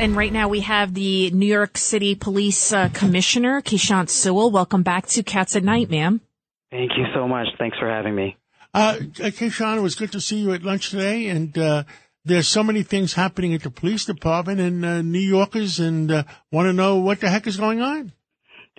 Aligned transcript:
and 0.00 0.16
right 0.16 0.32
now 0.32 0.48
we 0.48 0.60
have 0.60 0.94
the 0.94 1.30
New 1.30 1.46
York 1.46 1.76
City 1.76 2.14
Police 2.14 2.72
uh, 2.72 2.88
Commissioner, 2.88 3.60
Keechant 3.60 4.08
Sewell. 4.08 4.50
Welcome 4.50 4.82
back 4.82 5.06
to 5.08 5.22
Cats 5.22 5.54
at 5.56 5.62
Night, 5.62 5.90
ma'am. 5.90 6.22
Thank 6.70 6.92
you 6.96 7.04
so 7.14 7.28
much. 7.28 7.48
Thanks 7.58 7.78
for 7.78 7.86
having 7.86 8.14
me. 8.14 8.38
Uh, 8.72 8.94
Keechant, 8.94 9.76
it 9.76 9.80
was 9.80 9.94
good 9.94 10.10
to 10.12 10.20
see 10.20 10.38
you 10.38 10.54
at 10.54 10.62
lunch 10.62 10.88
today, 10.88 11.26
and 11.26 11.56
uh, 11.58 11.84
there's 12.24 12.48
so 12.48 12.62
many 12.62 12.82
things 12.82 13.12
happening 13.12 13.52
at 13.52 13.62
the 13.62 13.70
police 13.70 14.06
department, 14.06 14.58
and 14.58 14.84
uh, 14.86 15.02
New 15.02 15.18
Yorkers 15.18 15.78
and 15.78 16.10
uh, 16.10 16.22
want 16.50 16.66
to 16.66 16.72
know 16.72 16.96
what 16.96 17.20
the 17.20 17.28
heck 17.28 17.46
is 17.46 17.58
going 17.58 17.82
on. 17.82 18.12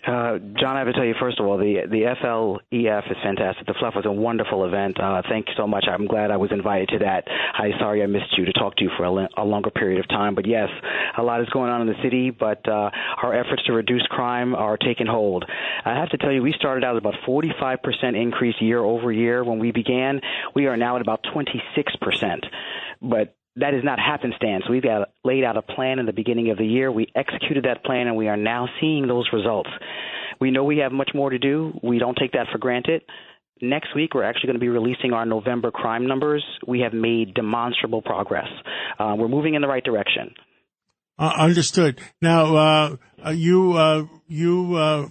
Uh, 0.06 0.40
John, 0.60 0.76
I 0.76 0.80
have 0.80 0.88
to 0.88 0.94
tell 0.94 1.06
you 1.06 1.14
first 1.20 1.40
of 1.40 1.46
all, 1.46 1.58
the 1.58 1.82
the 1.90 2.16
FLEF 2.20 3.12
is 3.12 3.18
fantastic. 3.22 3.68
The 3.68 3.76
Fluff 3.80 3.94
was 3.96 4.06
a 4.06 4.12
wonderful 4.12 4.66
event. 4.66 5.00
Uh, 5.00 5.22
thank 5.30 5.48
you 5.48 5.54
so 5.56 5.68
much. 5.68 5.86
I'm 5.88 6.08
glad 6.08 6.32
I 6.32 6.38
was 6.38 6.52
invited 6.52 6.90
to 6.90 7.00
that. 7.00 7.26
Hi, 7.28 7.70
sorry 7.80 8.02
I 8.02 8.08
missed 8.08 8.36
you 8.36 8.46
to 8.46 8.54
talk 8.54 8.76
to 8.78 8.84
you 8.84 8.90
for 8.98 9.06
a, 9.06 9.30
a 9.38 9.46
longer 9.46 9.70
period 9.70 10.00
of 10.00 10.08
time. 10.10 10.34
But 10.34 10.48
yes, 10.48 10.70
a 11.18 11.22
lot 11.22 11.42
is 11.42 11.50
going 11.50 11.70
on 11.70 11.82
in 11.82 11.88
the 11.88 12.02
city, 12.02 12.32
but 12.32 12.68
uh, 12.68 12.90
our 13.22 13.34
efforts 13.34 13.64
to 13.66 13.74
reduce 13.74 14.02
crime 14.08 14.56
are 14.56 14.76
taking 14.76 15.06
hold. 15.06 15.46
I 15.86 15.94
have 15.94 16.10
to 16.10 16.18
tell 16.18 16.32
you, 16.32 16.42
we 16.42 16.54
started 16.54 16.84
out 16.84 16.96
at 16.96 17.00
about 17.00 17.16
45% 17.28 18.20
increase 18.20 18.56
year 18.60 18.80
over 18.80 19.12
year 19.12 19.44
when 19.44 19.60
we 19.60 19.72
began. 19.72 20.20
We 20.56 20.66
are 20.66 20.78
now 20.78 20.96
at 20.96 21.04
about 21.04 21.24
26%. 21.36 22.46
But 23.04 23.36
that 23.58 23.74
is 23.74 23.84
not 23.84 24.00
happenstance. 24.00 24.64
We've 24.70 24.82
got 24.82 25.10
laid 25.26 25.44
out 25.44 25.58
a 25.58 25.62
plan 25.62 26.00
in 26.00 26.06
the 26.06 26.14
beginning 26.14 26.52
of 26.52 26.58
the 26.58 26.66
year. 26.66 26.92
We 26.92 27.08
executed 27.16 27.66
that 27.66 27.84
plan, 27.84 28.08
and 28.08 28.16
we 28.16 28.30
are 28.30 28.38
now 28.38 28.70
seeing 28.80 29.08
those 29.08 29.28
results. 29.34 29.70
We 30.42 30.50
know 30.50 30.64
we 30.64 30.80
have 30.80 30.92
much 30.92 31.12
more 31.14 31.30
to 31.30 31.38
do. 31.38 31.80
We 31.84 32.00
don't 32.00 32.18
take 32.18 32.32
that 32.32 32.48
for 32.52 32.58
granted. 32.58 33.04
Next 33.62 33.96
week, 33.96 34.16
we're 34.16 34.24
actually 34.24 34.48
going 34.48 34.56
to 34.56 34.60
be 34.60 34.70
releasing 34.70 35.14
our 35.14 35.24
November 35.24 35.70
crime 35.70 36.08
numbers. 36.08 36.44
We 36.68 36.80
have 36.80 36.94
made 36.94 37.36
demonstrable 37.36 38.02
progress. 38.02 38.48
Uh, 39.00 39.14
we're 39.16 39.28
moving 39.28 39.54
in 39.54 39.62
the 39.62 39.68
right 39.68 39.84
direction. 39.84 40.34
Uh, 41.20 41.32
understood. 41.38 42.00
Now, 42.24 42.56
uh, 42.56 42.96
uh 43.24 43.30
you, 43.30 43.74
uh, 43.74 44.06
you, 44.28 44.76
uh, 44.76 45.10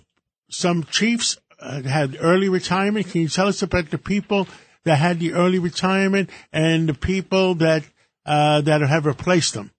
some 0.50 0.82
chiefs 0.82 1.38
had 1.60 2.16
early 2.18 2.48
retirement. 2.48 3.08
Can 3.08 3.20
you 3.20 3.28
tell 3.28 3.46
us 3.46 3.62
about 3.62 3.90
the 3.90 3.98
people 3.98 4.48
that 4.84 4.96
had 4.96 5.20
the 5.20 5.34
early 5.34 5.60
retirement 5.60 6.28
and 6.52 6.88
the 6.88 6.94
people 6.94 7.54
that 7.56 7.84
that 8.24 8.80
have 8.80 9.06
replaced 9.06 9.54
them? 9.54 9.70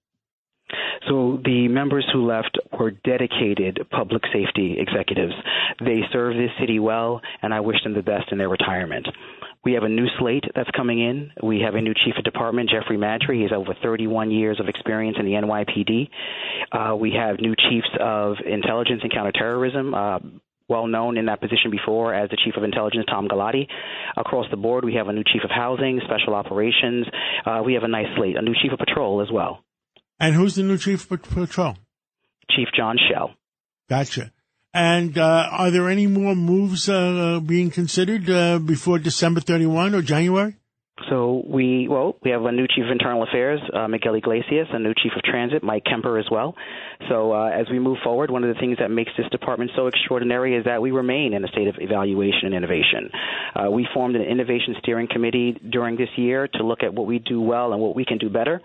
So 1.12 1.42
the 1.44 1.68
members 1.68 2.08
who 2.14 2.26
left 2.26 2.58
were 2.72 2.92
dedicated 2.92 3.86
public 3.92 4.24
safety 4.32 4.78
executives. 4.80 5.34
They 5.84 6.04
serve 6.14 6.38
this 6.38 6.52
city 6.58 6.80
well, 6.80 7.20
and 7.42 7.54
I 7.54 7.60
wish 7.60 7.84
them 7.84 7.94
the 7.94 8.02
best 8.02 8.32
in 8.32 8.38
their 8.38 8.48
retirement. 8.48 9.06
We 9.66 9.74
have 9.74 9.84
a 9.84 9.90
new 9.90 10.08
slate 10.20 10.46
that's 10.56 10.70
coming 10.72 11.02
in. 11.02 11.32
We 11.44 11.60
have 11.66 11.76
a 11.76 11.82
new 11.82 11.94
chief 11.94 12.16
of 12.18 12.24
department, 12.24 12.70
Jeffrey 12.70 12.98
Maddrey. 12.98 13.36
He 13.36 13.42
has 13.42 13.52
over 13.52 13.76
31 13.84 14.32
years 14.32 14.62
of 14.62 14.70
experience 14.70 15.18
in 15.20 15.26
the 15.26 15.34
NYPD. 15.34 16.08
Uh, 16.72 16.96
we 16.96 17.12
have 17.12 17.42
new 17.42 17.56
chiefs 17.56 17.90
of 18.00 18.38
intelligence 18.46 19.02
and 19.04 19.12
counterterrorism. 19.12 19.94
Uh, 19.94 20.20
well 20.70 20.88
known 20.88 21.18
in 21.18 21.26
that 21.26 21.42
position 21.42 21.72
before 21.72 22.16
as 22.16 22.30
the 22.30 22.38
Chief 22.46 22.56
of 22.56 22.64
Intelligence, 22.64 23.06
Tom 23.10 23.28
Galati. 23.28 23.68
Across 24.16 24.50
the 24.50 24.56
board, 24.56 24.86
we 24.86 24.94
have 24.94 25.10
a 25.10 25.14
new 25.14 25.24
Chief 25.26 25.44
of 25.44 25.52
Housing, 25.52 26.00
Special 26.06 26.34
Operations. 26.34 27.06
Uh, 27.46 27.62
we 27.66 27.74
have 27.74 27.84
a 27.84 27.90
nice 27.90 28.08
slate, 28.16 28.38
a 28.38 28.42
new 28.42 28.56
Chief 28.62 28.72
of 28.72 28.80
Patrol 28.80 29.22
as 29.22 29.28
well. 29.30 29.66
And 30.22 30.36
who's 30.36 30.54
the 30.54 30.62
new 30.62 30.78
Chief 30.78 31.10
of 31.10 31.24
Patrol? 31.24 31.78
Chief 32.52 32.68
John 32.78 32.96
Chell. 33.10 33.32
Gotcha. 33.90 34.32
And 34.72 35.18
uh, 35.18 35.50
are 35.52 35.72
there 35.72 35.90
any 35.90 36.06
more 36.06 36.36
moves 36.36 36.88
uh, 36.88 37.40
being 37.44 37.72
considered 37.72 38.30
uh, 38.30 38.60
before 38.60 39.00
December 39.00 39.42
31 39.42 39.96
or 39.96 40.04
January? 40.04 40.58
So 41.10 41.44
we 41.48 41.88
well 41.90 42.16
we 42.24 42.32
have 42.32 42.44
a 42.44 42.52
new 42.52 42.68
chief 42.68 42.86
of 42.86 42.92
internal 42.92 43.24
affairs, 43.24 43.60
uh, 43.74 43.88
Miguel 43.88 44.16
Iglesias, 44.16 44.68
a 44.72 44.80
new 44.80 44.94
chief 44.94 45.12
of 45.16 45.24
transit, 45.24 45.64
Mike 45.64 45.84
Kemper 45.86 46.18
as 46.18 46.26
well. 46.32 46.56
So 47.10 47.34
uh, 47.34 47.50
as 47.50 47.68
we 47.70 47.80
move 47.80 47.98
forward, 48.04 48.32
one 48.32 48.44
of 48.44 48.54
the 48.54 48.60
things 48.60 48.78
that 48.80 48.90
makes 48.90 49.12
this 49.18 49.28
department 49.30 49.72
so 49.76 49.88
extraordinary 49.88 50.56
is 50.56 50.66
that 50.66 50.82
we 50.82 50.92
remain 50.92 51.34
in 51.34 51.44
a 51.44 51.48
state 51.48 51.68
of 51.68 51.76
evaluation 51.80 52.46
and 52.46 52.54
innovation. 52.54 53.10
Uh, 53.56 53.72
we 53.72 53.88
formed 53.94 54.16
an 54.16 54.22
innovation 54.22 54.76
steering 54.80 55.08
committee 55.12 55.60
during 55.70 55.98
this 55.98 56.10
year 56.18 56.48
to 56.48 56.64
look 56.64 56.84
at 56.84 56.94
what 56.94 57.08
we 57.08 57.20
do 57.20 57.42
well 57.42 57.74
and 57.74 57.82
what 57.82 57.96
we 57.96 58.06
can 58.06 58.18
do 58.18 58.30
better. 58.30 58.62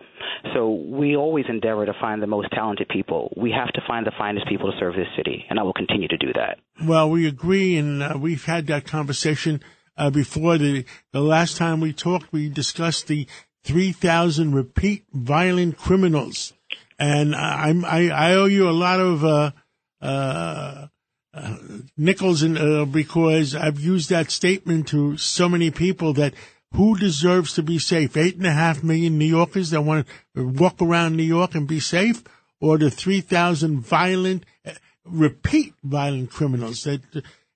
So 0.54 0.70
we 0.70 1.16
always 1.16 1.46
endeavor 1.48 1.86
to 1.86 1.94
find 2.00 2.22
the 2.22 2.26
most 2.26 2.48
talented 2.52 2.88
people. 2.88 3.32
We 3.36 3.52
have 3.52 3.72
to 3.74 3.80
find 3.86 4.06
the 4.06 4.12
finest 4.16 4.46
people 4.48 4.70
to 4.70 4.78
serve 4.78 4.94
this 4.94 5.08
city, 5.16 5.44
and 5.48 5.58
I 5.58 5.62
will 5.62 5.72
continue 5.72 6.08
to 6.08 6.16
do 6.16 6.32
that. 6.34 6.58
Well, 6.86 7.10
we 7.10 7.26
agree, 7.26 7.76
and 7.76 8.02
uh, 8.02 8.18
we've 8.20 8.44
had 8.44 8.66
that 8.66 8.86
conversation 8.86 9.60
uh, 9.96 10.10
before 10.10 10.58
the 10.58 10.84
the 11.12 11.20
last 11.20 11.56
time 11.56 11.80
we 11.80 11.92
talked, 11.92 12.32
we 12.32 12.48
discussed 12.48 13.06
the 13.06 13.26
3,000 13.64 14.54
repeat 14.54 15.04
violent 15.12 15.76
criminals, 15.76 16.52
and 16.98 17.34
I, 17.34 17.74
I, 17.84 18.08
I 18.08 18.34
owe 18.34 18.44
you 18.44 18.68
a 18.68 18.70
lot 18.70 19.00
of 19.00 19.24
uh, 19.24 19.50
uh, 20.00 20.86
uh 21.34 21.56
nickels 21.96 22.42
in, 22.42 22.56
uh, 22.56 22.84
because 22.84 23.54
I've 23.54 23.80
used 23.80 24.10
that 24.10 24.30
statement 24.30 24.88
to 24.88 25.16
so 25.16 25.48
many 25.48 25.70
people 25.70 26.12
that 26.14 26.34
who 26.72 26.96
deserves 26.96 27.54
to 27.54 27.62
be 27.62 27.78
safe? 27.78 28.16
Eight 28.16 28.36
and 28.36 28.46
a 28.46 28.52
half 28.52 28.82
million 28.82 29.18
New 29.18 29.24
Yorkers 29.26 29.70
that 29.70 29.82
want 29.82 30.06
to 30.34 30.46
walk 30.46 30.82
around 30.82 31.16
New 31.16 31.22
York 31.22 31.54
and 31.54 31.66
be 31.66 31.80
safe, 31.80 32.22
or 32.60 32.78
the 32.78 32.90
3,000 32.90 33.80
violent, 33.80 34.44
uh, 34.64 34.72
repeat 35.04 35.74
violent 35.82 36.30
criminals 36.30 36.84
that 36.84 37.00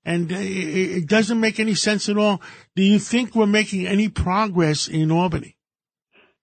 and 0.05 0.31
it 0.31 1.07
doesn't 1.09 1.41
make 1.41 1.61
any 1.61 1.75
sense 1.75 2.09
at 2.09 2.17
all. 2.17 2.41
Do 2.77 2.83
you 2.83 2.99
think 2.99 3.35
we're 3.35 3.47
making 3.47 3.87
any 3.87 4.09
progress 4.09 4.89
in 4.89 5.11
Albany? 5.11 5.57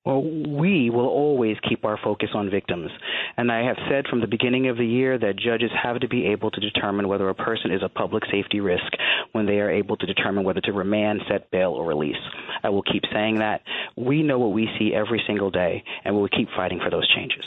Well, 0.06 0.24
we 0.24 0.90
will 0.90 1.08
always 1.08 1.58
keep 1.68 1.84
our 1.84 2.00
focus 2.02 2.30
on 2.34 2.50
victims. 2.50 2.90
And 3.36 3.52
I 3.52 3.66
have 3.66 3.76
said 3.90 4.06
from 4.10 4.22
the 4.22 4.28
beginning 4.28 4.70
of 4.70 4.78
the 4.78 4.86
year 4.86 5.18
that 5.18 5.36
judges 5.36 5.70
have 5.84 6.00
to 6.00 6.08
be 6.08 6.28
able 6.28 6.50
to 6.50 6.62
determine 6.62 7.10
whether 7.10 7.28
a 7.28 7.36
person 7.36 7.74
is 7.74 7.82
a 7.84 7.90
public 7.90 8.24
safety 8.32 8.62
risk 8.62 8.86
when 9.34 9.46
they 9.46 9.60
are 9.60 9.70
able 9.70 9.98
to 9.98 10.06
determine 10.06 10.46
whether 10.46 10.62
to 10.62 10.72
remand, 10.72 11.24
set 11.30 11.52
bail, 11.52 11.72
or 11.72 11.86
release. 11.86 12.16
I 12.64 12.70
will 12.70 12.84
keep 12.84 13.04
saying 13.12 13.40
that. 13.40 13.64
We 13.98 14.24
know 14.24 14.40
what 14.40 14.54
we 14.54 14.70
see 14.80 14.94
every 14.96 15.22
single 15.28 15.52
day, 15.52 15.84
and 16.06 16.16
we 16.16 16.22
will 16.22 16.30
keep 16.30 16.48
fighting 16.56 16.80
for 16.82 16.90
those 16.90 17.08
changes. 17.14 17.44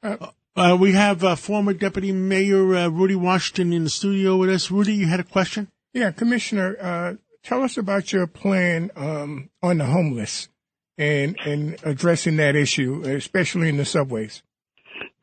Uh, 0.00 0.28
uh, 0.64 0.76
we 0.76 0.92
have 0.92 1.22
uh, 1.22 1.36
former 1.36 1.74
Deputy 1.74 2.10
Mayor 2.10 2.74
uh, 2.74 2.88
Rudy 2.88 3.14
Washington 3.14 3.72
in 3.72 3.84
the 3.84 3.90
studio 3.90 4.36
with 4.36 4.48
us. 4.48 4.70
Rudy, 4.70 4.94
you 4.94 5.06
had 5.06 5.20
a 5.20 5.24
question? 5.24 5.68
Yeah, 5.92 6.10
Commissioner, 6.10 6.76
uh, 6.80 7.14
tell 7.42 7.62
us 7.62 7.76
about 7.76 8.12
your 8.12 8.26
plan 8.26 8.90
um, 8.96 9.50
on 9.62 9.78
the 9.78 9.84
homeless 9.84 10.48
and, 10.96 11.38
and 11.44 11.76
addressing 11.82 12.36
that 12.36 12.56
issue, 12.56 13.02
especially 13.04 13.68
in 13.68 13.76
the 13.76 13.84
subways. 13.84 14.42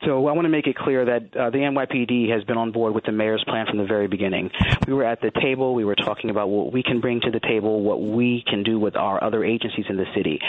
So 0.05 0.27
I 0.27 0.31
want 0.31 0.45
to 0.45 0.49
make 0.49 0.65
it 0.65 0.75
clear 0.75 1.05
that 1.05 1.37
uh, 1.37 1.51
the 1.51 1.59
NYPD 1.59 2.31
has 2.31 2.43
been 2.45 2.57
on 2.57 2.71
board 2.71 2.95
with 2.95 3.03
the 3.05 3.11
mayor's 3.11 3.43
plan 3.47 3.67
from 3.67 3.77
the 3.77 3.85
very 3.85 4.07
beginning. 4.07 4.49
We 4.87 4.93
were 4.93 5.05
at 5.05 5.21
the 5.21 5.29
table. 5.41 5.75
We 5.75 5.85
were 5.85 5.95
talking 5.95 6.31
about 6.31 6.49
what 6.49 6.73
we 6.73 6.81
can 6.81 7.01
bring 7.01 7.21
to 7.21 7.29
the 7.29 7.39
table, 7.39 7.81
what 7.81 8.01
we 8.01 8.43
can 8.47 8.63
do 8.63 8.79
with 8.79 8.95
our 8.95 9.23
other 9.23 9.43
agencies 9.43 9.85
in 9.89 9.97
the 9.97 10.05
city. 10.15 10.39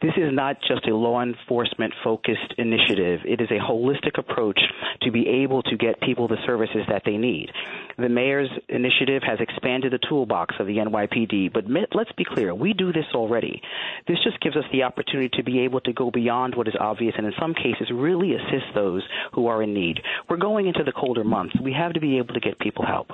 This 0.00 0.12
is 0.16 0.32
not 0.32 0.56
just 0.66 0.86
a 0.88 0.96
law 0.96 1.22
enforcement 1.22 1.92
focused 2.02 2.54
initiative. 2.56 3.20
It 3.26 3.42
is 3.42 3.50
a 3.50 3.60
holistic 3.60 4.18
approach 4.18 4.58
to 5.02 5.10
be 5.10 5.28
able 5.44 5.62
to 5.64 5.76
get 5.76 6.00
people 6.00 6.26
the 6.26 6.38
services 6.46 6.82
that 6.88 7.02
they 7.04 7.18
need. 7.18 7.50
The 7.98 8.08
mayor's 8.08 8.48
initiative 8.70 9.22
has 9.26 9.38
expanded 9.40 9.92
the 9.92 10.00
toolbox 10.08 10.54
of 10.58 10.66
the 10.66 10.78
NYPD, 10.78 11.52
but 11.52 11.64
let's 11.92 12.12
be 12.12 12.24
clear, 12.24 12.54
we 12.54 12.72
do 12.72 12.92
this 12.92 13.04
already. 13.14 13.60
This 14.08 14.18
just 14.24 14.40
gives 14.40 14.56
us 14.56 14.64
the 14.72 14.84
opportunity 14.84 15.28
to 15.34 15.42
be 15.42 15.60
able 15.60 15.80
to 15.80 15.92
go 15.92 16.10
beyond 16.10 16.54
what 16.54 16.68
is 16.68 16.74
obvious 16.80 17.14
and 17.18 17.26
in 17.26 17.34
some 17.38 17.52
cases 17.52 17.90
really 17.92 18.34
assist 18.34 18.74
those 18.74 19.01
those 19.02 19.32
who 19.32 19.46
are 19.46 19.62
in 19.62 19.74
need. 19.74 20.00
We're 20.28 20.36
going 20.36 20.66
into 20.66 20.84
the 20.84 20.92
colder 20.92 21.24
months. 21.24 21.54
We 21.60 21.72
have 21.72 21.94
to 21.94 22.00
be 22.00 22.18
able 22.18 22.34
to 22.34 22.40
get 22.40 22.58
people 22.58 22.84
help. 22.86 23.10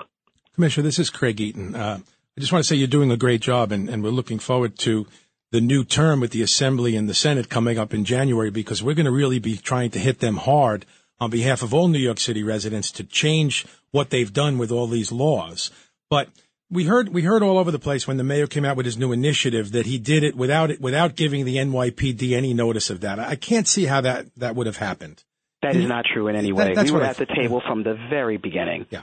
Commissioner, 0.55 0.85
this 0.85 0.99
is 0.99 1.11
Craig 1.11 1.41
Eaton. 1.41 1.75
Uh, 1.75 1.99
I 2.37 2.41
just 2.41 2.53
want 2.53 2.65
to 2.65 2.69
say 2.69 2.77
you're 2.77 2.89
doing 2.89 3.11
a 3.11 3.17
great 3.17 3.41
job, 3.41 3.73
and, 3.73 3.89
and 3.89 4.03
we're 4.03 4.11
looking 4.11 4.39
forward 4.39 4.79
to 4.81 5.07
the 5.51 5.61
new 5.61 5.85
term 5.85 6.21
with 6.21 6.31
the 6.33 6.43
Assembly 6.43 6.97
and 6.97 7.09
the 7.09 7.15
Senate 7.15 7.49
coming 7.49 7.79
up 7.79 7.95
in 7.95 8.05
January 8.05 8.51
because 8.51 8.83
we're 8.83 8.95
going 8.95 9.07
to 9.07 9.13
really 9.13 9.39
be 9.39 9.57
trying 9.57 9.91
to 9.91 9.99
hit 9.99 10.21
them 10.21 10.37
hard 10.37 10.85
on 11.21 11.31
behalf 11.31 11.63
of 11.63 11.75
all 11.75 11.89
New 11.89 11.99
York 11.99 12.19
City 12.21 12.43
residents 12.43 12.93
to 12.93 13.05
change 13.05 13.67
what 13.91 14.11
they've 14.11 14.33
done 14.33 14.59
with 14.59 14.71
all 14.71 14.87
these 14.87 15.11
laws. 15.11 15.71
But 16.11 16.29
we 16.71 16.85
heard 16.85 17.09
we 17.09 17.23
heard 17.23 17.43
all 17.43 17.59
over 17.59 17.71
the 17.71 17.79
place 17.79 18.07
when 18.07 18.19
the 18.19 18.25
mayor 18.25 18.47
came 18.47 18.65
out 18.65 18.77
with 18.77 18.85
his 18.85 18.99
new 18.99 19.11
initiative 19.11 19.73
that 19.73 19.87
he 19.87 19.99
did 19.99 20.23
it 20.23 20.37
without 20.37 20.71
it 20.71 20.81
without 20.81 21.17
giving 21.17 21.45
the 21.45 21.57
NYPD 21.57 22.37
any 22.37 22.53
notice 22.53 22.91
of 22.91 23.01
that. 23.01 23.19
I 23.19 23.37
can't 23.37 23.67
see 23.67 23.87
how 23.87 24.03
that 24.03 24.27
that 24.37 24.55
would 24.55 24.67
have 24.67 24.77
happened. 24.77 25.25
That 25.63 25.75
is 25.75 25.89
not 25.89 26.05
true 26.05 26.29
in 26.29 26.37
any 26.37 26.53
way. 26.53 26.75
That, 26.75 26.85
we 26.85 26.93
were 26.93 27.03
at 27.03 27.17
the 27.17 27.27
table 27.27 27.61
from 27.67 27.83
the 27.83 27.95
very 28.09 28.37
beginning. 28.37 28.87
Yeah. 28.91 29.03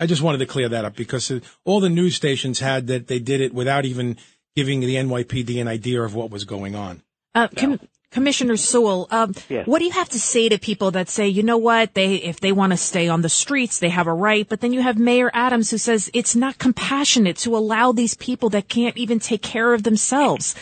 I 0.00 0.06
just 0.06 0.20
wanted 0.20 0.38
to 0.38 0.46
clear 0.46 0.68
that 0.68 0.84
up 0.84 0.96
because 0.96 1.32
all 1.64 1.80
the 1.80 1.88
news 1.88 2.16
stations 2.16 2.58
had 2.58 2.88
that 2.88 3.06
they 3.06 3.18
did 3.18 3.40
it 3.40 3.54
without 3.54 3.84
even 3.84 4.16
giving 4.54 4.80
the 4.80 4.96
NYPD 4.96 5.60
an 5.60 5.68
idea 5.68 6.02
of 6.02 6.14
what 6.14 6.30
was 6.30 6.44
going 6.44 6.74
on. 6.74 7.02
Uh, 7.34 7.48
com- 7.48 7.80
Commissioner 8.10 8.56
Sewell, 8.56 9.08
um, 9.10 9.34
yes. 9.48 9.66
what 9.66 9.80
do 9.80 9.84
you 9.84 9.90
have 9.90 10.08
to 10.08 10.18
say 10.18 10.48
to 10.48 10.58
people 10.58 10.90
that 10.92 11.08
say, 11.08 11.28
you 11.28 11.42
know 11.42 11.58
what, 11.58 11.94
they 11.94 12.14
if 12.14 12.40
they 12.40 12.52
want 12.52 12.72
to 12.72 12.76
stay 12.76 13.08
on 13.08 13.20
the 13.20 13.28
streets, 13.28 13.78
they 13.78 13.90
have 13.90 14.06
a 14.06 14.12
right, 14.12 14.48
but 14.48 14.60
then 14.60 14.72
you 14.72 14.80
have 14.80 14.98
Mayor 14.98 15.30
Adams 15.34 15.70
who 15.70 15.78
says 15.78 16.10
it's 16.14 16.34
not 16.34 16.58
compassionate 16.58 17.36
to 17.38 17.56
allow 17.56 17.92
these 17.92 18.14
people 18.14 18.48
that 18.50 18.68
can't 18.68 18.96
even 18.96 19.18
take 19.18 19.42
care 19.42 19.74
of 19.74 19.82
themselves 19.82 20.54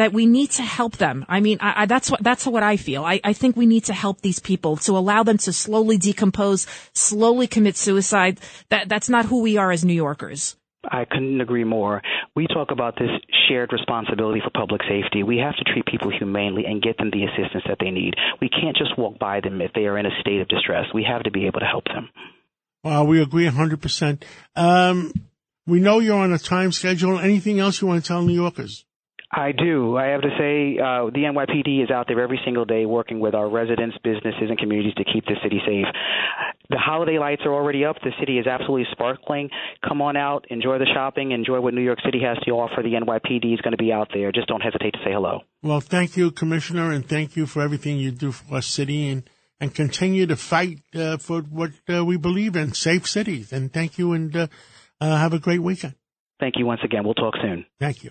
that 0.00 0.12
we 0.12 0.26
need 0.26 0.50
to 0.52 0.62
help 0.62 0.96
them. 0.96 1.24
I 1.28 1.40
mean, 1.40 1.58
I, 1.60 1.82
I, 1.82 1.86
that's 1.86 2.10
what 2.10 2.22
that's 2.22 2.46
what 2.46 2.62
I 2.62 2.76
feel. 2.76 3.04
I, 3.04 3.20
I 3.22 3.32
think 3.32 3.56
we 3.56 3.66
need 3.66 3.84
to 3.84 3.92
help 3.92 4.20
these 4.22 4.38
people 4.38 4.76
to 4.78 4.92
allow 4.96 5.22
them 5.22 5.38
to 5.38 5.52
slowly 5.52 5.98
decompose, 5.98 6.66
slowly 6.94 7.46
commit 7.46 7.76
suicide. 7.76 8.40
That 8.70 8.88
that's 8.88 9.08
not 9.08 9.26
who 9.26 9.42
we 9.42 9.56
are 9.56 9.70
as 9.70 9.84
New 9.84 9.94
Yorkers. 9.94 10.56
I 10.82 11.04
couldn't 11.04 11.42
agree 11.42 11.64
more. 11.64 12.00
We 12.34 12.46
talk 12.46 12.70
about 12.70 12.96
this 12.96 13.10
shared 13.48 13.70
responsibility 13.72 14.40
for 14.42 14.50
public 14.58 14.80
safety. 14.88 15.22
We 15.22 15.36
have 15.36 15.54
to 15.56 15.64
treat 15.64 15.84
people 15.84 16.10
humanely 16.10 16.64
and 16.64 16.80
get 16.80 16.96
them 16.96 17.10
the 17.10 17.24
assistance 17.24 17.64
that 17.68 17.76
they 17.80 17.90
need. 17.90 18.14
We 18.40 18.48
can't 18.48 18.76
just 18.76 18.96
walk 18.96 19.18
by 19.18 19.40
them 19.40 19.60
if 19.60 19.72
they 19.74 19.82
are 19.82 19.98
in 19.98 20.06
a 20.06 20.20
state 20.20 20.40
of 20.40 20.48
distress. 20.48 20.86
We 20.94 21.04
have 21.04 21.24
to 21.24 21.30
be 21.30 21.46
able 21.46 21.60
to 21.60 21.66
help 21.66 21.84
them. 21.84 22.08
Well, 22.82 23.06
we 23.06 23.20
agree 23.20 23.46
100%. 23.46 24.22
Um, 24.56 25.12
we 25.66 25.80
know 25.80 25.98
you're 25.98 26.16
on 26.16 26.32
a 26.32 26.38
time 26.38 26.72
schedule. 26.72 27.18
Anything 27.18 27.58
else 27.58 27.82
you 27.82 27.86
want 27.86 28.02
to 28.02 28.08
tell 28.08 28.22
New 28.22 28.32
Yorkers? 28.32 28.86
I 29.32 29.52
do. 29.52 29.96
I 29.96 30.06
have 30.06 30.22
to 30.22 30.30
say, 30.36 30.78
uh, 30.78 31.06
the 31.06 31.22
NYPD 31.30 31.84
is 31.84 31.90
out 31.90 32.06
there 32.08 32.20
every 32.20 32.40
single 32.44 32.64
day 32.64 32.84
working 32.84 33.20
with 33.20 33.34
our 33.34 33.48
residents, 33.48 33.96
businesses, 34.02 34.48
and 34.48 34.58
communities 34.58 34.94
to 34.94 35.04
keep 35.04 35.24
the 35.24 35.36
city 35.42 35.60
safe. 35.64 35.86
The 36.68 36.78
holiday 36.78 37.18
lights 37.18 37.42
are 37.44 37.54
already 37.54 37.84
up. 37.84 37.96
The 38.02 38.10
city 38.18 38.38
is 38.38 38.46
absolutely 38.48 38.86
sparkling. 38.90 39.50
Come 39.86 40.02
on 40.02 40.16
out, 40.16 40.46
enjoy 40.50 40.78
the 40.78 40.86
shopping, 40.92 41.30
enjoy 41.30 41.60
what 41.60 41.74
New 41.74 41.80
York 41.80 42.00
City 42.04 42.20
has 42.24 42.38
to 42.44 42.50
offer. 42.52 42.82
The 42.82 42.94
NYPD 42.94 43.54
is 43.54 43.60
going 43.60 43.72
to 43.72 43.76
be 43.76 43.92
out 43.92 44.08
there. 44.12 44.32
Just 44.32 44.48
don't 44.48 44.60
hesitate 44.60 44.92
to 44.94 44.98
say 45.04 45.12
hello. 45.12 45.40
Well, 45.62 45.80
thank 45.80 46.16
you, 46.16 46.32
Commissioner, 46.32 46.90
and 46.90 47.08
thank 47.08 47.36
you 47.36 47.46
for 47.46 47.62
everything 47.62 47.98
you 47.98 48.10
do 48.10 48.32
for 48.32 48.56
our 48.56 48.62
city 48.62 49.08
and, 49.08 49.28
and 49.60 49.72
continue 49.72 50.26
to 50.26 50.36
fight 50.36 50.80
uh, 50.94 51.18
for 51.18 51.42
what 51.42 51.70
uh, 51.88 52.04
we 52.04 52.16
believe 52.16 52.56
in, 52.56 52.72
safe 52.72 53.06
cities. 53.06 53.52
And 53.52 53.72
thank 53.72 53.96
you, 53.96 54.12
and 54.12 54.34
uh, 54.34 54.46
uh 55.00 55.16
have 55.16 55.32
a 55.32 55.38
great 55.38 55.62
weekend. 55.62 55.94
Thank 56.40 56.54
you 56.56 56.66
once 56.66 56.80
again. 56.84 57.04
We'll 57.04 57.14
talk 57.14 57.34
soon. 57.40 57.66
Thank 57.78 58.02
you. 58.02 58.10